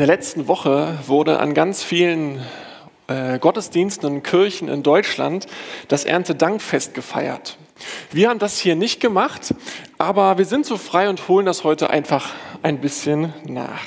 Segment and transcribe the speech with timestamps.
[0.00, 2.40] In der letzten Woche wurde an ganz vielen
[3.06, 5.46] äh, Gottesdiensten und Kirchen in Deutschland
[5.88, 7.58] das Erntedankfest gefeiert.
[8.10, 9.54] Wir haben das hier nicht gemacht,
[9.98, 12.30] aber wir sind so frei und holen das heute einfach
[12.62, 13.82] ein bisschen nach.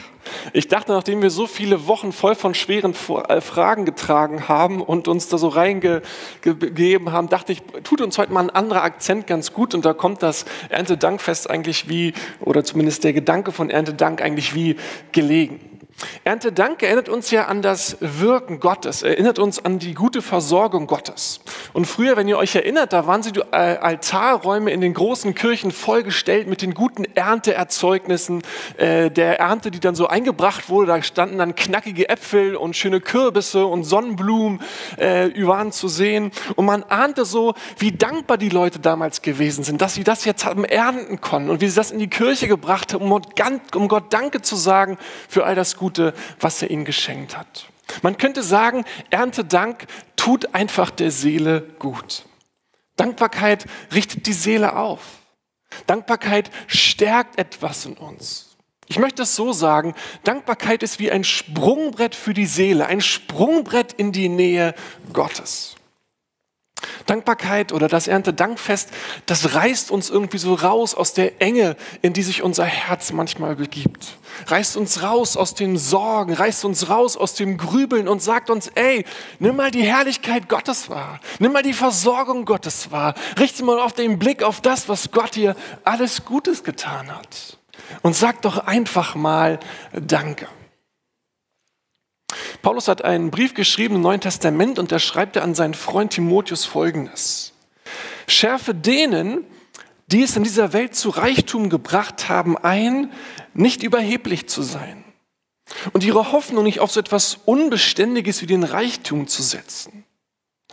[0.53, 2.93] Ich dachte, nachdem wir so viele Wochen voll von schweren
[3.27, 8.31] äh, Fragen getragen haben und uns da so reingegeben haben, dachte ich, tut uns heute
[8.31, 13.03] mal ein anderer Akzent ganz gut und da kommt das Erntedankfest eigentlich wie, oder zumindest
[13.03, 14.75] der Gedanke von Erntedank eigentlich wie
[15.11, 15.72] gelegen.
[16.23, 21.41] Erntedank erinnert uns ja an das Wirken Gottes, erinnert uns an die gute Versorgung Gottes.
[21.73, 25.35] Und früher, wenn ihr euch erinnert, da waren sie die äh, Altarräume in den großen
[25.35, 28.41] Kirchen vollgestellt mit den guten Ernteerzeugnissen
[28.77, 30.87] äh, der Ernte, die dann so eingebracht wurde.
[30.87, 34.61] Da standen dann knackige Äpfel und schöne Kürbisse und Sonnenblumen
[34.97, 36.31] äh, waren zu sehen.
[36.55, 40.45] Und man ahnte so, wie dankbar die Leute damals gewesen sind, dass sie das jetzt
[40.45, 44.41] haben ernten konnten und wie sie das in die Kirche gebracht haben, um Gott Danke
[44.41, 47.67] zu sagen für all das Gute Gute, was er ihnen geschenkt hat.
[48.01, 52.23] Man könnte sagen, Erntedank tut einfach der Seele gut.
[52.95, 55.01] Dankbarkeit richtet die Seele auf.
[55.85, 58.55] Dankbarkeit stärkt etwas in uns.
[58.87, 63.93] Ich möchte es so sagen, Dankbarkeit ist wie ein Sprungbrett für die Seele, ein Sprungbrett
[63.93, 64.73] in die Nähe
[65.13, 65.75] Gottes.
[67.05, 68.89] Dankbarkeit oder das Erntedankfest,
[69.25, 73.55] das reißt uns irgendwie so raus aus der Enge, in die sich unser Herz manchmal
[73.55, 74.17] begibt.
[74.47, 78.67] Reißt uns raus aus den Sorgen, reißt uns raus aus dem Grübeln und sagt uns,
[78.75, 79.05] ey,
[79.39, 81.19] nimm mal die Herrlichkeit Gottes wahr.
[81.39, 83.13] Nimm mal die Versorgung Gottes wahr.
[83.39, 87.57] Richte mal auf den Blick auf das, was Gott dir alles Gutes getan hat.
[88.01, 89.59] Und sag doch einfach mal
[89.93, 90.47] Danke.
[92.63, 96.13] Paulus hat einen Brief geschrieben im Neuen Testament und da schreibt er an seinen Freund
[96.13, 97.51] Timotheus folgendes.
[98.25, 99.45] Schärfe denen,
[100.07, 103.11] die es in dieser Welt zu Reichtum gebracht haben, ein,
[103.53, 105.03] nicht überheblich zu sein
[105.91, 110.05] und ihre Hoffnung nicht auf so etwas Unbeständiges wie den Reichtum zu setzen.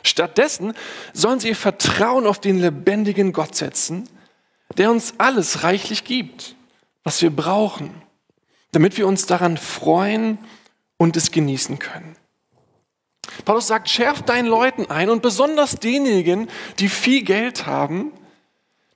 [0.04, 0.74] Stattdessen
[1.12, 4.08] sollen sie ihr Vertrauen auf den lebendigen Gott setzen,
[4.78, 6.54] der uns alles reichlich gibt,
[7.02, 7.90] was wir brauchen,
[8.70, 10.38] damit wir uns daran freuen
[11.00, 12.14] und es genießen können.
[13.46, 18.12] Paulus sagt, schärft deinen Leuten ein und besonders denjenigen, die viel Geld haben,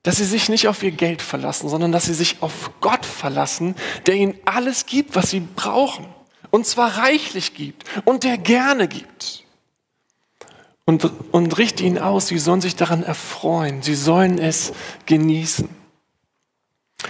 [0.02, 3.74] dass sie sich nicht auf ihr Geld verlassen, sondern dass sie sich auf Gott verlassen,
[4.04, 6.04] der ihnen alles gibt, was sie brauchen.
[6.50, 9.44] Und zwar reichlich gibt und der gerne gibt.
[10.84, 14.74] Und, und richte ihnen aus, sie sollen sich daran erfreuen, sie sollen es
[15.06, 15.70] genießen.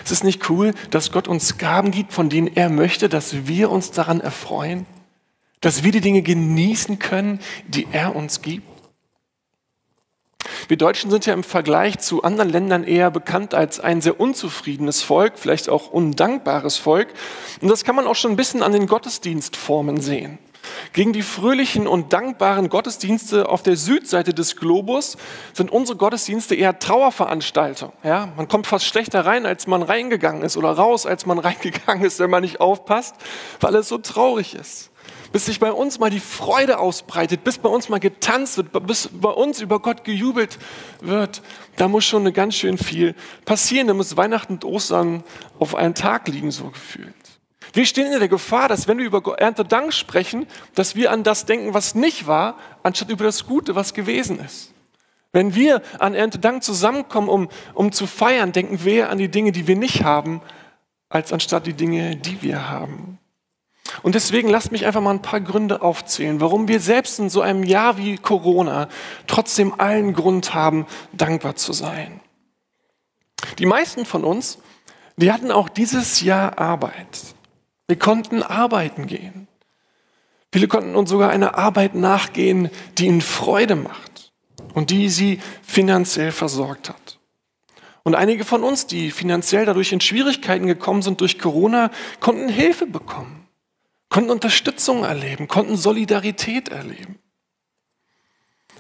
[0.05, 3.71] Es ist nicht cool, dass Gott uns Gaben gibt, von denen er möchte, dass wir
[3.71, 4.87] uns daran erfreuen,
[5.61, 8.69] dass wir die Dinge genießen können, die er uns gibt.
[10.69, 15.03] Wir Deutschen sind ja im Vergleich zu anderen Ländern eher bekannt als ein sehr unzufriedenes
[15.03, 17.09] Volk, vielleicht auch undankbares Volk.
[17.63, 20.39] Und das kann man auch schon ein bisschen an den Gottesdienstformen sehen.
[20.93, 25.17] Gegen die fröhlichen und dankbaren Gottesdienste auf der Südseite des Globus
[25.53, 27.95] sind unsere Gottesdienste eher Trauerveranstaltungen.
[28.03, 32.05] Ja, man kommt fast schlechter rein, als man reingegangen ist oder raus, als man reingegangen
[32.05, 33.17] ist, wenn man nicht aufpasst,
[33.61, 34.91] weil es so traurig ist.
[35.33, 39.09] Bis sich bei uns mal die Freude ausbreitet, bis bei uns mal getanzt wird, bis
[39.13, 40.59] bei uns über Gott gejubelt
[41.01, 41.43] wird,
[41.77, 43.89] da muss schon eine ganz schön viel passieren.
[43.89, 45.25] Da muss Weihnachten und Ostern
[45.59, 47.15] auf einen Tag liegen, so gefühlt.
[47.75, 50.47] Wir stehen in der Gefahr, dass wenn wir über Erntedank sprechen,
[50.77, 54.73] dass wir an das denken, was nicht war, anstatt über das Gute, was gewesen ist.
[55.33, 59.67] Wenn wir an Erntedank zusammenkommen, um, um zu feiern, denken wir an die Dinge, die
[59.67, 60.41] wir nicht haben,
[61.09, 63.19] als anstatt die Dinge, die wir haben.
[64.03, 67.41] Und deswegen lasst mich einfach mal ein paar Gründe aufzählen, warum wir selbst in so
[67.41, 68.89] einem Jahr wie Corona
[69.27, 72.21] trotzdem allen Grund haben, dankbar zu sein.
[73.59, 74.59] Die meisten von uns,
[75.17, 77.34] die hatten auch dieses Jahr Arbeit.
[77.87, 79.49] Wir konnten arbeiten gehen.
[80.53, 84.33] Viele konnten uns sogar einer Arbeit nachgehen, die ihnen Freude macht
[84.73, 87.19] und die sie finanziell versorgt hat.
[88.05, 91.91] Und einige von uns, die finanziell dadurch in Schwierigkeiten gekommen sind durch Corona,
[92.21, 93.49] konnten Hilfe bekommen,
[94.11, 97.19] konnten Unterstützung erleben, konnten Solidarität erleben.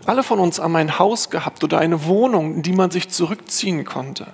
[0.06, 3.84] Alle von uns haben ein Haus gehabt oder eine Wohnung, in die man sich zurückziehen
[3.84, 4.26] konnte,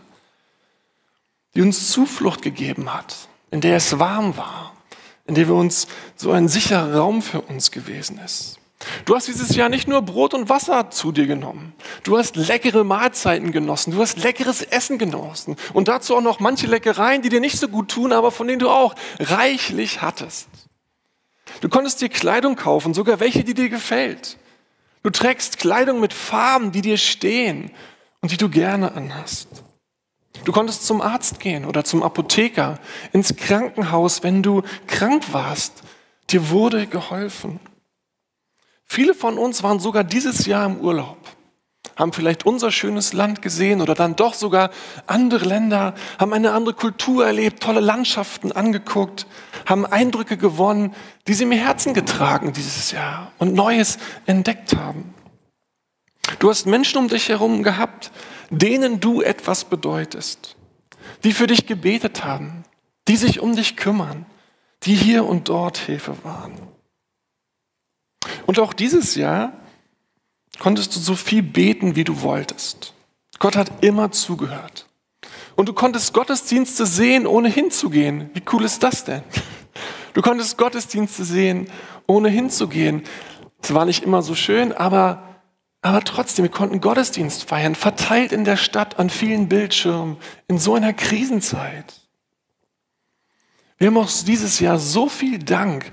[1.54, 4.74] die uns Zuflucht gegeben hat, in der es warm war,
[5.26, 8.60] in der wir uns so ein sicherer Raum für uns gewesen ist.
[9.04, 11.74] Du hast dieses Jahr nicht nur Brot und Wasser zu dir genommen.
[12.02, 13.92] Du hast leckere Mahlzeiten genossen.
[13.92, 15.56] Du hast leckeres Essen genossen.
[15.74, 18.58] Und dazu auch noch manche Leckereien, die dir nicht so gut tun, aber von denen
[18.58, 20.48] du auch reichlich hattest.
[21.60, 24.38] Du konntest dir Kleidung kaufen, sogar welche, die dir gefällt.
[25.02, 27.70] Du trägst Kleidung mit Farben, die dir stehen
[28.22, 29.48] und die du gerne anhast.
[30.44, 32.78] Du konntest zum Arzt gehen oder zum Apotheker,
[33.12, 35.82] ins Krankenhaus, wenn du krank warst
[36.30, 37.58] Dir wurde geholfen.
[38.86, 41.18] Viele von uns waren sogar dieses Jahr im Urlaub,
[41.96, 44.70] haben vielleicht unser schönes Land gesehen oder dann doch sogar
[45.06, 49.26] andere Länder, haben eine andere Kultur erlebt, tolle Landschaften angeguckt,
[49.66, 50.94] haben Eindrücke gewonnen,
[51.26, 55.14] die sie im Herzen getragen dieses Jahr und Neues entdeckt haben.
[56.38, 58.10] Du hast Menschen um dich herum gehabt,
[58.50, 60.56] denen du etwas bedeutest,
[61.24, 62.64] die für dich gebetet haben,
[63.08, 64.26] die sich um dich kümmern,
[64.84, 66.54] die hier und dort Hilfe waren.
[68.46, 69.52] Und auch dieses Jahr
[70.58, 72.94] konntest du so viel beten, wie du wolltest.
[73.38, 74.86] Gott hat immer zugehört.
[75.56, 78.30] Und du konntest Gottesdienste sehen, ohne hinzugehen.
[78.34, 79.22] Wie cool ist das denn?
[80.12, 81.70] Du konntest Gottesdienste sehen,
[82.08, 83.04] ohne hinzugehen.
[83.62, 85.29] Es war nicht immer so schön, aber,
[85.82, 90.74] aber trotzdem, wir konnten Gottesdienst feiern, verteilt in der Stadt an vielen Bildschirmen, in so
[90.74, 92.00] einer Krisenzeit.
[93.78, 95.90] Wir haben auch dieses Jahr so viel Dank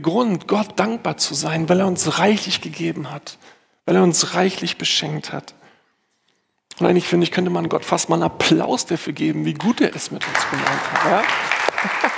[0.00, 3.38] Grund, Gott dankbar zu sein, weil er uns reichlich gegeben hat,
[3.84, 5.54] weil er uns reichlich beschenkt hat.
[6.80, 9.80] Und eigentlich finde ich, könnte man Gott fast mal einen Applaus dafür geben, wie gut
[9.80, 11.10] er es mit uns gemeint hat.
[11.10, 12.11] Ja?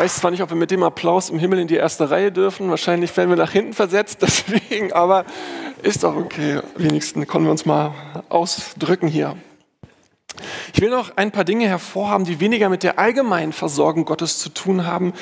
[0.00, 2.70] Weiß zwar nicht, ob wir mit dem Applaus im Himmel in die erste Reihe dürfen.
[2.70, 5.26] Wahrscheinlich werden wir nach hinten versetzt, deswegen, aber
[5.82, 6.60] ist doch okay.
[6.74, 7.92] Wenigstens können wir uns mal
[8.30, 9.36] ausdrücken hier.
[10.72, 14.48] Ich will noch ein paar Dinge hervorhaben, die weniger mit der allgemeinen Versorgung Gottes zu
[14.48, 15.12] tun haben,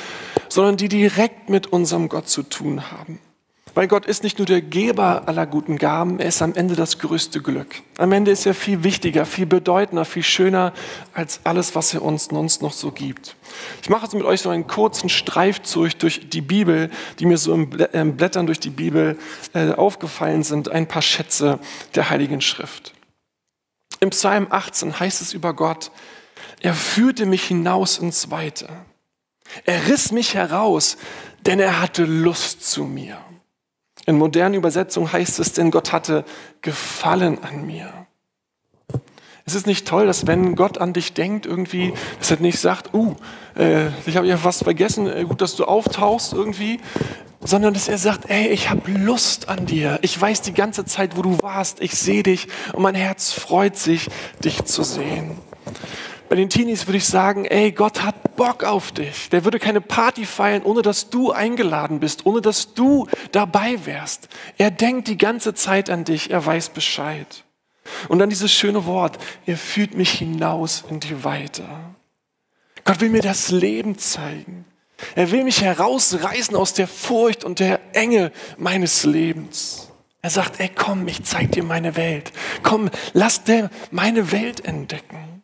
[0.49, 3.19] sondern die direkt mit unserem Gott zu tun haben.
[3.75, 6.99] Weil Gott ist nicht nur der Geber aller guten Gaben, er ist am Ende das
[6.99, 7.83] größte Glück.
[7.97, 10.73] Am Ende ist er viel wichtiger, viel bedeutender, viel schöner
[11.15, 13.37] als alles, was er uns sonst noch so gibt.
[13.83, 17.55] Ich mache jetzt mit euch so einen kurzen Streifzug durch die Bibel, die mir so
[17.55, 19.19] im Blättern durch die Bibel
[19.55, 21.59] äh, aufgefallen sind, ein paar Schätze
[21.95, 22.93] der Heiligen Schrift.
[24.01, 25.91] Im Psalm 18 heißt es über Gott,
[26.61, 28.69] er führte mich hinaus ins Weite.
[29.65, 30.97] Er riss mich heraus,
[31.47, 33.19] denn er hatte Lust zu mir.
[34.09, 36.25] In modernen Übersetzungen heißt es, denn Gott hatte
[36.63, 37.93] Gefallen an mir.
[39.45, 42.95] Es ist nicht toll, dass wenn Gott an dich denkt, irgendwie, dass er nicht sagt,
[42.95, 43.17] uh,
[43.55, 46.81] äh, ich habe ja was vergessen, äh, gut, dass du auftauchst irgendwie,
[47.41, 49.99] sondern dass er sagt, ey, ich habe Lust an dir.
[50.01, 51.83] Ich weiß die ganze Zeit, wo du warst.
[51.83, 54.09] Ich sehe dich und mein Herz freut sich,
[54.43, 55.37] dich zu sehen.
[56.29, 59.31] Bei den Teenies würde ich sagen, ey, Gott hat Bock auf dich.
[59.31, 64.29] Der würde keine Party feiern, ohne dass du eingeladen bist, ohne dass du dabei wärst.
[64.59, 67.45] Er denkt die ganze Zeit an dich, er weiß Bescheid.
[68.09, 71.65] Und dann dieses schöne Wort, er führt mich hinaus in die Weite.
[72.85, 74.67] Gott will mir das Leben zeigen.
[75.15, 79.89] Er will mich herausreißen aus der Furcht und der Enge meines Lebens.
[80.21, 82.33] Er sagt, ey, komm, ich zeig dir meine Welt.
[82.63, 85.38] Komm, lass dir meine Welt entdecken.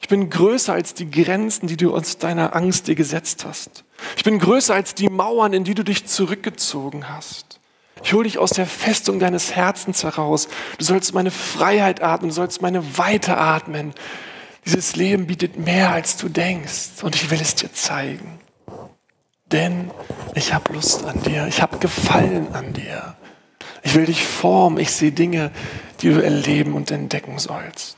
[0.00, 3.84] Ich bin größer als die Grenzen, die du aus deiner Angst dir gesetzt hast.
[4.16, 7.60] Ich bin größer als die Mauern, in die du dich zurückgezogen hast.
[8.02, 10.48] Ich hole dich aus der Festung deines Herzens heraus.
[10.78, 13.92] Du sollst meine Freiheit atmen, du sollst meine Weite atmen.
[14.64, 17.02] Dieses Leben bietet mehr, als du denkst.
[17.02, 18.40] Und ich will es dir zeigen.
[19.52, 19.90] Denn
[20.34, 21.46] ich habe Lust an dir.
[21.46, 23.16] Ich habe Gefallen an dir.
[23.82, 24.78] Ich will dich formen.
[24.78, 25.50] Ich sehe Dinge,
[26.00, 27.96] die du erleben und entdecken sollst.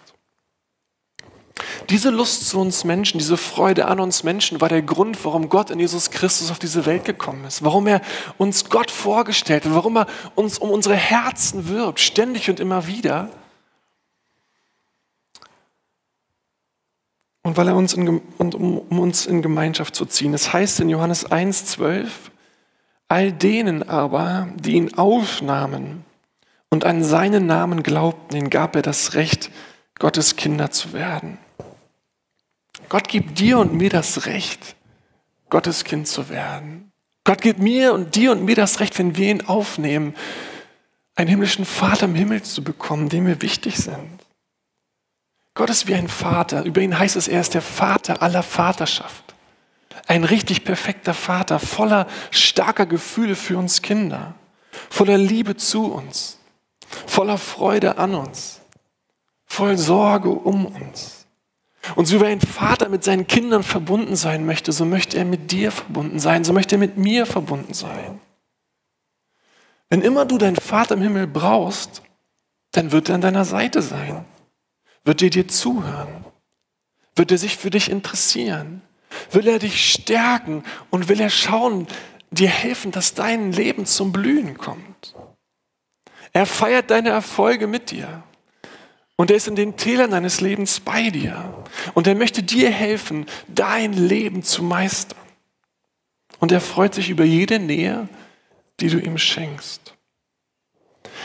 [1.90, 5.70] Diese Lust zu uns Menschen, diese Freude an uns Menschen war der Grund, warum Gott
[5.70, 8.00] in Jesus Christus auf diese Welt gekommen ist, warum er
[8.38, 13.30] uns Gott vorgestellt hat, warum er uns um unsere Herzen wirbt, ständig und immer wieder.
[17.42, 20.32] Und weil er uns in, und um, um uns in Gemeinschaft zu ziehen.
[20.32, 22.08] Es heißt in Johannes 1,12,
[23.08, 26.04] all denen aber, die ihn aufnahmen
[26.70, 29.50] und an seinen Namen glaubten, ihnen gab er das Recht,
[29.98, 31.38] Gottes Kinder zu werden.
[32.88, 34.76] Gott gibt dir und mir das Recht,
[35.50, 36.92] Gottes Kind zu werden.
[37.24, 40.14] Gott gibt mir und dir und mir das Recht, wenn wir ihn aufnehmen,
[41.14, 44.22] einen himmlischen Vater im Himmel zu bekommen, dem wir wichtig sind.
[45.54, 46.64] Gott ist wie ein Vater.
[46.64, 49.34] Über ihn heißt es, er ist der Vater aller Vaterschaft.
[50.06, 54.34] Ein richtig perfekter Vater, voller starker Gefühle für uns Kinder,
[54.90, 56.38] voller Liebe zu uns,
[57.06, 58.60] voller Freude an uns,
[59.46, 61.21] voll Sorge um uns.
[61.96, 65.50] Und so wie ein Vater mit seinen Kindern verbunden sein möchte, so möchte er mit
[65.50, 68.20] dir verbunden sein, so möchte er mit mir verbunden sein.
[69.88, 72.02] Wenn immer du deinen Vater im Himmel brauchst,
[72.70, 74.24] dann wird er an deiner Seite sein,
[75.04, 76.24] wird er dir zuhören,
[77.16, 78.80] wird er sich für dich interessieren,
[79.32, 81.86] will er dich stärken und will er schauen,
[82.30, 85.14] dir helfen, dass dein Leben zum Blühen kommt.
[86.32, 88.22] Er feiert deine Erfolge mit dir.
[89.22, 91.54] Und er ist in den Tälern deines Lebens bei dir.
[91.94, 95.16] Und er möchte dir helfen, dein Leben zu meistern.
[96.40, 98.08] Und er freut sich über jede Nähe,
[98.80, 99.94] die du ihm schenkst.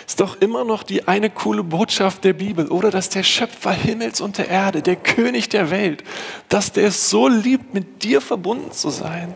[0.05, 4.21] Ist doch immer noch die eine coole Botschaft der Bibel, oder dass der Schöpfer Himmels
[4.21, 6.03] und der Erde, der König der Welt,
[6.49, 9.35] dass der es so liebt, mit dir verbunden zu sein.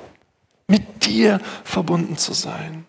[0.68, 2.86] Mit dir verbunden zu sein.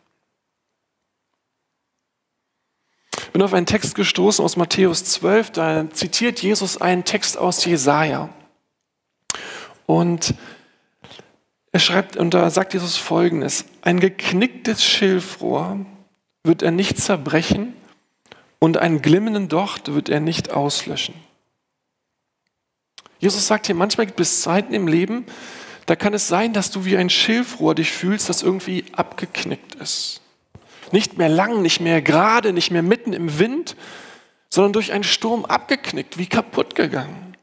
[3.17, 7.65] Ich bin auf einen Text gestoßen aus Matthäus 12, da zitiert Jesus einen Text aus
[7.65, 8.29] Jesaja.
[9.87, 10.35] Und
[11.73, 15.85] er schreibt, und da sagt Jesus folgendes: Ein geknicktes Schilfrohr
[16.45, 17.75] wird er nicht zerbrechen
[18.59, 21.15] und einen glimmenden Docht wird er nicht auslöschen.
[23.19, 25.27] Jesus sagt hier, manchmal gibt es Zeiten im Leben,
[25.87, 30.22] da kann es sein, dass du wie ein Schilfrohr dich fühlst, das irgendwie abgeknickt ist.
[30.93, 33.77] Nicht mehr lang, nicht mehr gerade, nicht mehr mitten im Wind,
[34.51, 37.37] sondern durch einen Sturm abgeknickt, wie kaputt gegangen.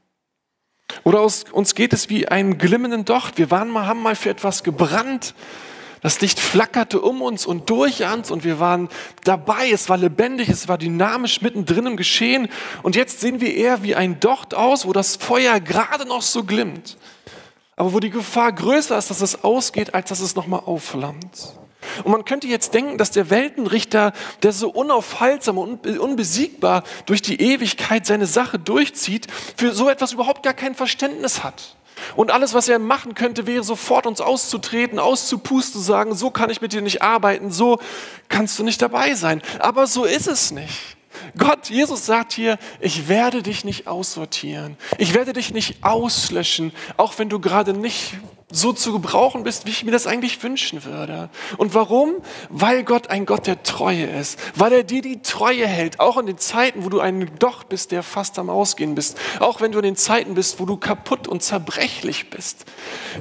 [1.03, 3.37] Oder aus, uns geht es wie einen glimmenden Docht.
[3.37, 5.33] Wir waren mal, haben mal für etwas gebrannt.
[6.01, 8.89] Das Licht flackerte um uns und durch uns und wir waren
[9.23, 9.69] dabei.
[9.69, 12.47] Es war lebendig, es war dynamisch mittendrin im Geschehen.
[12.83, 16.43] Und jetzt sehen wir eher wie ein Docht aus, wo das Feuer gerade noch so
[16.43, 16.97] glimmt.
[17.75, 21.58] Aber wo die Gefahr größer ist, dass es ausgeht, als dass es nochmal aufflammt.
[22.03, 27.41] Und man könnte jetzt denken, dass der Weltenrichter, der so unaufhaltsam und unbesiegbar durch die
[27.41, 31.75] Ewigkeit seine Sache durchzieht, für so etwas überhaupt gar kein Verständnis hat.
[32.15, 36.49] Und alles, was er machen könnte, wäre sofort uns auszutreten, auszupusten, zu sagen, so kann
[36.49, 37.79] ich mit dir nicht arbeiten, so
[38.29, 39.41] kannst du nicht dabei sein.
[39.59, 40.97] Aber so ist es nicht.
[41.37, 44.77] Gott, Jesus sagt hier, ich werde dich nicht aussortieren.
[44.97, 48.13] Ich werde dich nicht auslöschen, auch wenn du gerade nicht
[48.51, 51.29] so zu gebrauchen bist, wie ich mir das eigentlich wünschen würde.
[51.57, 52.15] Und warum?
[52.49, 54.39] Weil Gott ein Gott der Treue ist.
[54.55, 57.91] Weil er dir die Treue hält, auch in den Zeiten, wo du ein Doch bist,
[57.91, 59.19] der fast am Ausgehen bist.
[59.39, 62.65] Auch wenn du in den Zeiten bist, wo du kaputt und zerbrechlich bist.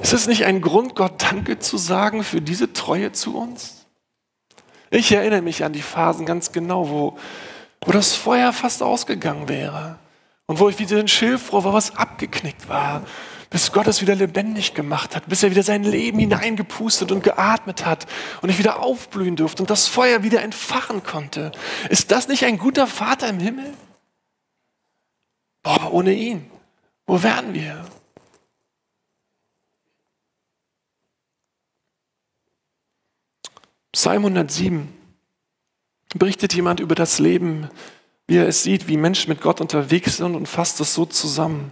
[0.01, 3.85] Ist es nicht ein Grund, Gott Danke zu sagen für diese Treue zu uns?
[4.89, 7.17] Ich erinnere mich an die Phasen ganz genau, wo,
[7.85, 9.99] wo das Feuer fast ausgegangen wäre.
[10.47, 13.03] Und wo ich wieder ein Schilfrohr war, was abgeknickt war
[13.49, 17.85] bis Gott es wieder lebendig gemacht hat, bis er wieder sein Leben hineingepustet und geatmet
[17.85, 18.05] hat
[18.41, 21.51] und ich wieder aufblühen durfte und das Feuer wieder entfachen konnte.
[21.89, 23.73] Ist das nicht ein guter Vater im Himmel?
[25.63, 26.49] Boah, ohne ihn,
[27.07, 27.85] wo wären wir?
[33.91, 34.93] Psalm 107
[36.15, 37.69] berichtet jemand über das Leben,
[38.27, 41.71] wie er es sieht, wie Menschen mit Gott unterwegs sind und fasst es so zusammen.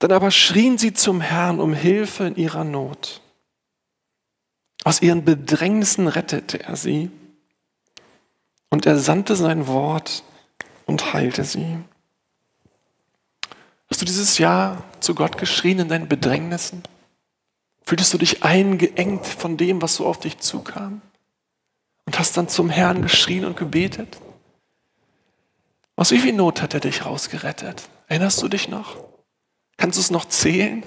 [0.00, 3.20] Dann aber schrien sie zum Herrn um Hilfe in ihrer Not.
[4.82, 7.10] Aus ihren Bedrängnissen rettete er sie
[8.70, 10.24] und er sandte sein Wort
[10.86, 11.76] und heilte sie.
[13.90, 16.82] Hast du dieses Jahr zu Gott geschrien in deinen Bedrängnissen?
[17.84, 21.02] Fühltest du dich eingeengt von dem, was so auf dich zukam?
[22.06, 24.18] Und hast dann zum Herrn geschrien und gebetet?
[25.94, 27.86] Aus wie viel Not hat er dich rausgerettet?
[28.06, 29.09] Erinnerst du dich noch?
[29.80, 30.82] Kannst du es noch zählen?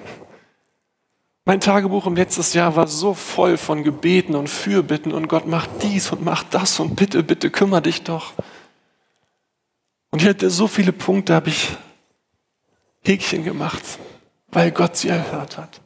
[1.44, 5.82] Mein Tagebuch im letzten Jahr war so voll von Gebeten und Fürbitten und Gott macht
[5.82, 8.34] dies und macht das und bitte, bitte kümmere dich doch.
[10.12, 11.76] Und hier hatte so viele Punkte, habe ich
[13.02, 13.82] Häkchen gemacht,
[14.52, 15.80] weil Gott sie erhört hat,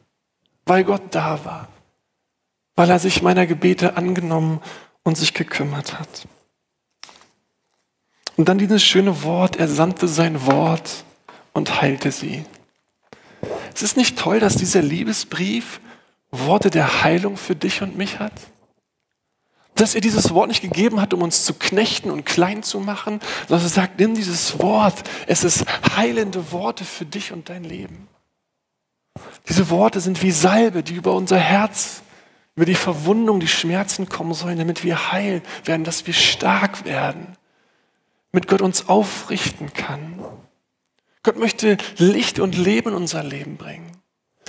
[0.65, 1.67] weil Gott da war,
[2.75, 4.61] weil er sich meiner Gebete angenommen
[5.01, 6.27] und sich gekümmert hat.
[8.37, 11.03] Und dann dieses schöne Wort, er sandte sein Wort
[11.53, 12.45] und heilte sie.
[13.79, 15.79] Es ist nicht toll, dass dieser Liebesbrief
[16.31, 18.33] Worte der Heilung für dich und mich hat?
[19.73, 23.21] Dass er dieses Wort nicht gegeben hat, um uns zu knechten und klein zu machen,
[23.47, 25.09] sondern er sagt, nimm dieses Wort.
[25.27, 25.63] Es ist
[25.95, 28.09] heilende Worte für dich und dein Leben.
[29.47, 32.01] Diese Worte sind wie Salbe, die über unser Herz,
[32.57, 37.37] über die Verwundung, die Schmerzen kommen sollen, damit wir heil werden, dass wir stark werden,
[38.33, 40.19] damit Gott uns aufrichten kann.
[41.23, 43.99] Gott möchte Licht und Leben in unser Leben bringen.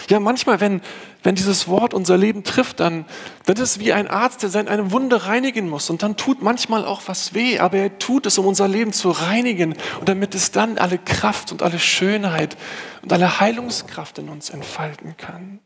[0.09, 0.81] Ja, manchmal, wenn,
[1.23, 3.05] wenn dieses Wort unser Leben trifft, dann,
[3.47, 5.91] dann ist es wie ein Arzt, der seine Wunde reinigen muss.
[5.91, 9.11] Und dann tut manchmal auch was weh, aber er tut es, um unser Leben zu
[9.11, 12.57] reinigen und damit es dann alle Kraft und alle Schönheit
[13.03, 15.61] und alle Heilungskraft in uns entfalten kann.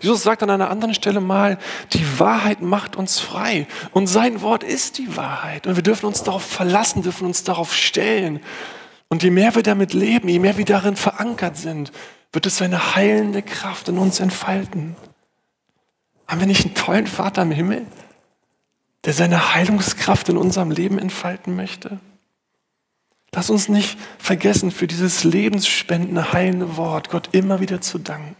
[0.00, 1.58] Jesus sagt an einer anderen Stelle mal,
[1.92, 3.66] die Wahrheit macht uns frei.
[3.92, 5.66] Und sein Wort ist die Wahrheit.
[5.66, 8.40] Und wir dürfen uns darauf verlassen, dürfen uns darauf stellen.
[9.08, 11.92] Und je mehr wir damit leben, je mehr wir darin verankert sind,
[12.32, 14.96] wird es seine heilende Kraft in uns entfalten.
[16.26, 17.86] Haben wir nicht einen tollen Vater im Himmel?
[19.04, 22.00] der seine Heilungskraft in unserem Leben entfalten möchte.
[23.32, 28.36] Lass uns nicht vergessen, für dieses lebensspendende, heilende Wort Gott immer wieder zu danken.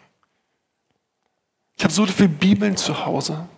[1.77, 3.49] Ich habe so viele Bibeln zu Hause.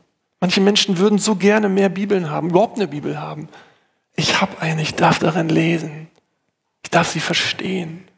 [0.40, 3.49] Manche Menschen würden so gerne mehr Bibeln haben, überhaupt eine Bibel haben.
[4.17, 6.10] Ich habe eine, ich darf darin lesen.
[6.83, 8.09] Ich darf sie verstehen.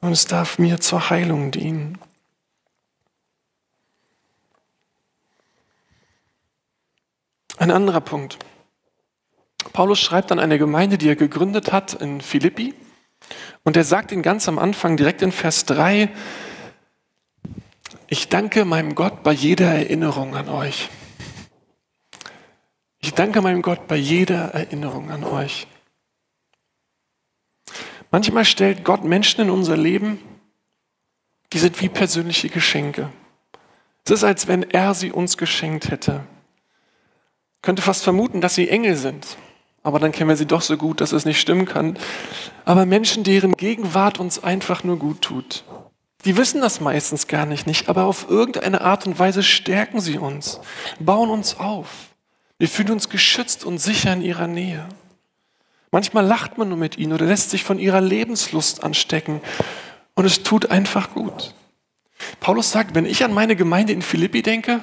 [0.00, 1.98] Und es darf mir zur Heilung dienen.
[7.58, 8.38] Ein anderer Punkt.
[9.72, 12.74] Paulus schreibt an eine Gemeinde, die er gegründet hat in Philippi.
[13.62, 16.10] Und er sagt ihn ganz am Anfang, direkt in Vers 3,
[18.08, 20.90] ich danke meinem Gott bei jeder Erinnerung an euch.
[22.98, 25.66] Ich danke meinem Gott bei jeder Erinnerung an euch.
[28.12, 30.20] Manchmal stellt Gott Menschen in unser Leben,
[31.52, 33.10] die sind wie persönliche Geschenke.
[34.04, 36.24] Es ist, als wenn er sie uns geschenkt hätte
[37.62, 39.38] könnte fast vermuten, dass sie Engel sind.
[39.84, 41.96] Aber dann kennen wir sie doch so gut, dass es nicht stimmen kann.
[42.64, 45.64] Aber Menschen, deren Gegenwart uns einfach nur gut tut.
[46.24, 50.18] Die wissen das meistens gar nicht, nicht, aber auf irgendeine Art und Weise stärken sie
[50.18, 50.60] uns,
[51.00, 51.88] bauen uns auf.
[52.58, 54.86] Wir fühlen uns geschützt und sicher in ihrer Nähe.
[55.92, 59.42] Manchmal lacht man nur mit ihnen oder lässt sich von ihrer Lebenslust anstecken
[60.14, 61.54] und es tut einfach gut.
[62.40, 64.80] Paulus sagt, wenn ich an meine Gemeinde in Philippi denke,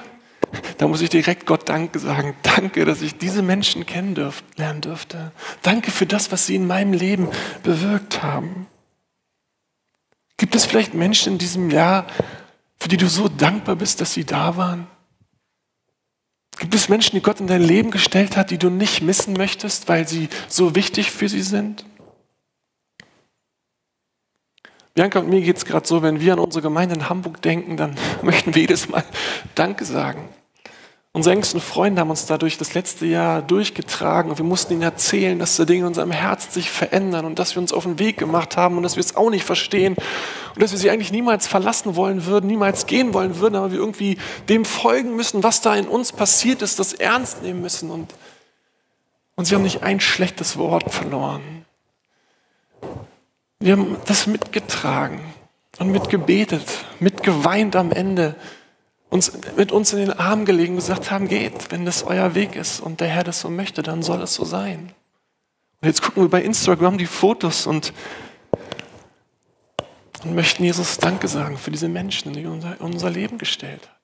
[0.78, 2.34] da muss ich direkt Gott Danke sagen.
[2.42, 5.32] Danke, dass ich diese Menschen kennen dürf, lernen durfte.
[5.62, 7.28] Danke für das, was sie in meinem Leben
[7.64, 8.66] bewirkt haben.
[10.36, 12.06] Gibt es vielleicht Menschen in diesem Jahr,
[12.78, 14.86] für die du so dankbar bist, dass sie da waren?
[16.60, 19.88] Gibt es Menschen, die Gott in dein Leben gestellt hat, die du nicht missen möchtest,
[19.88, 21.86] weil sie so wichtig für sie sind?
[24.92, 27.78] Bianca und mir geht es gerade so, wenn wir an unsere Gemeinde in Hamburg denken,
[27.78, 29.04] dann möchten wir jedes Mal
[29.54, 30.28] Danke sagen.
[31.12, 35.40] Unsere engsten Freunde haben uns dadurch das letzte Jahr durchgetragen und wir mussten ihnen erzählen,
[35.40, 38.16] dass da Dinge in unserem Herzen sich verändern und dass wir uns auf den Weg
[38.16, 39.96] gemacht haben und dass wir es auch nicht verstehen
[40.54, 43.80] und dass wir sie eigentlich niemals verlassen wollen würden, niemals gehen wollen würden, aber wir
[43.80, 44.18] irgendwie
[44.48, 48.14] dem folgen müssen, was da in uns passiert ist, das ernst nehmen müssen und,
[49.34, 51.42] und sie haben nicht ein schlechtes Wort verloren.
[53.58, 55.20] Wir haben das mitgetragen
[55.80, 56.68] und mitgebetet,
[57.00, 58.36] mitgeweint am Ende
[59.10, 62.56] uns mit uns in den Arm gelegen und gesagt haben, geht, wenn das euer Weg
[62.56, 64.92] ist und der Herr das so möchte, dann soll es so sein.
[65.80, 67.92] Und jetzt gucken wir bei Instagram die Fotos und,
[70.22, 74.00] und möchten Jesus Danke sagen für diese Menschen, die unser, unser Leben gestellt hat.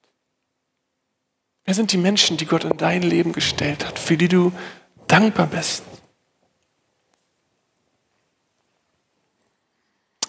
[1.65, 4.53] Wer sind die Menschen, die Gott in dein Leben gestellt hat, für die du
[5.09, 5.83] dankbar bist?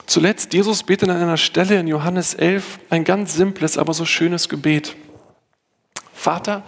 [0.08, 4.48] Zuletzt, Jesus betet an einer Stelle in Johannes 11 ein ganz simples, aber so schönes
[4.48, 4.96] Gebet.
[6.14, 6.64] Vater,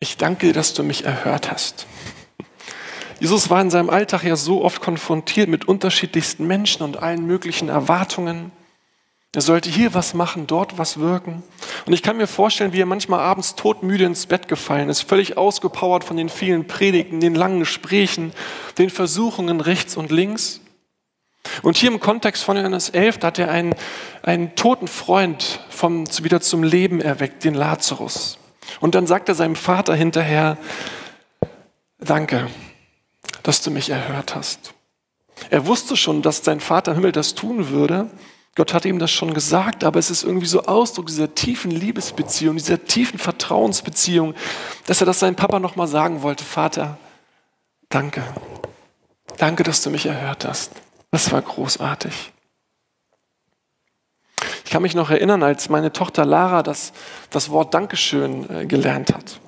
[0.00, 1.86] ich danke dir, dass du mich erhört hast.
[3.20, 7.68] Jesus war in seinem Alltag ja so oft konfrontiert mit unterschiedlichsten Menschen und allen möglichen
[7.68, 8.50] Erwartungen.
[9.32, 11.44] Er sollte hier was machen, dort was wirken.
[11.86, 15.36] Und ich kann mir vorstellen, wie er manchmal abends todmüde ins Bett gefallen ist, völlig
[15.36, 18.32] ausgepowert von den vielen Predigten, den langen Gesprächen,
[18.78, 20.60] den Versuchungen rechts und links.
[21.62, 23.74] Und hier im Kontext von Johannes 11, da hat er einen,
[24.22, 28.38] einen toten Freund vom, wieder zum Leben erweckt, den Lazarus.
[28.80, 30.56] Und dann sagt er seinem Vater hinterher,
[31.98, 32.48] danke,
[33.42, 34.74] dass du mich erhört hast.
[35.50, 38.10] Er wusste schon, dass sein Vater im Himmel das tun würde.
[38.54, 42.56] Gott hat ihm das schon gesagt, aber es ist irgendwie so Ausdruck dieser tiefen Liebesbeziehung,
[42.56, 44.34] dieser tiefen Vertrauensbeziehung,
[44.86, 46.98] dass er das seinem Papa nochmal sagen wollte, Vater,
[47.88, 48.22] danke.
[49.38, 50.70] Danke, dass du mich erhört hast.
[51.14, 52.32] Das war großartig.
[54.64, 56.92] Ich kann mich noch erinnern, als meine Tochter Lara das,
[57.30, 59.38] das Wort Dankeschön äh, gelernt hat.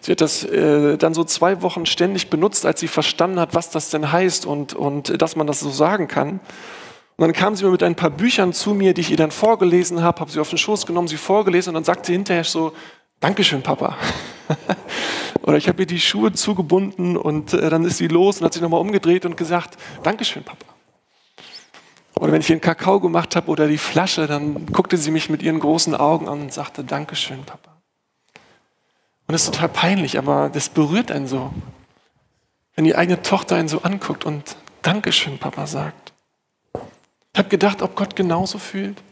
[0.00, 3.68] Sie hat das äh, dann so zwei Wochen ständig benutzt, als sie verstanden hat, was
[3.68, 6.40] das denn heißt und, und dass man das so sagen kann.
[7.18, 10.02] Und dann kam sie mit ein paar Büchern zu mir, die ich ihr dann vorgelesen
[10.02, 12.72] habe, habe sie auf den Schoß genommen, sie vorgelesen und dann sagte sie hinterher so,
[13.20, 13.98] Dankeschön, Papa.
[15.42, 18.54] Oder ich habe ihr die Schuhe zugebunden und äh, dann ist sie los und hat
[18.54, 20.72] sich nochmal umgedreht und gesagt, Dankeschön, Papa.
[22.22, 25.42] Oder wenn ich den Kakao gemacht habe oder die Flasche, dann guckte sie mich mit
[25.42, 27.72] ihren großen Augen an und sagte, Dankeschön, Papa.
[29.26, 31.52] Und das ist total peinlich, aber das berührt einen so.
[32.76, 36.12] Wenn die eigene Tochter einen so anguckt und Dankeschön, Papa sagt.
[36.74, 39.02] Ich habe gedacht, ob Gott genauso fühlt.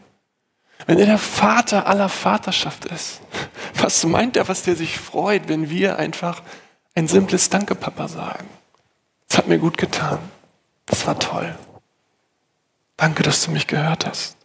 [0.87, 3.19] Wenn er der Vater aller Vaterschaft ist,
[3.73, 6.43] was meint er, was der sich freut, wenn wir einfach
[6.95, 8.47] ein simples Danke, Papa sagen?
[9.27, 10.19] Das hat mir gut getan.
[10.85, 11.53] Das war toll.
[13.01, 14.37] Danke, dass du mich gehört hast.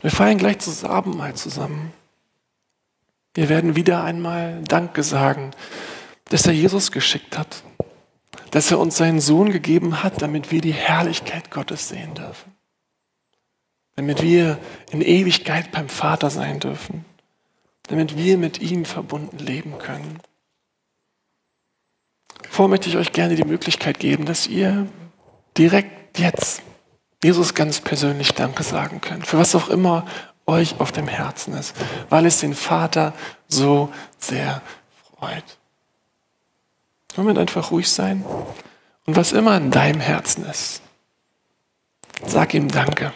[0.00, 1.92] Wir feiern gleich zusammen mal zusammen.
[3.34, 5.52] Wir werden wieder einmal Danke sagen,
[6.24, 7.62] dass er Jesus geschickt hat,
[8.50, 12.52] dass er uns seinen Sohn gegeben hat, damit wir die Herrlichkeit Gottes sehen dürfen,
[13.94, 14.58] damit wir
[14.90, 17.04] in Ewigkeit beim Vater sein dürfen,
[17.84, 20.18] damit wir mit ihm verbunden leben können.
[22.52, 24.86] Vor möchte ich euch gerne die Möglichkeit geben, dass ihr
[25.56, 26.60] direkt jetzt
[27.24, 30.04] Jesus ganz persönlich Danke sagen könnt, für was auch immer
[30.44, 31.74] euch auf dem Herzen ist,
[32.10, 33.14] weil es den Vater
[33.48, 34.60] so sehr
[35.18, 35.44] freut.
[37.16, 38.22] Moment einfach ruhig sein
[39.06, 40.82] und was immer in deinem Herzen ist,
[42.26, 43.14] sag ihm Danke.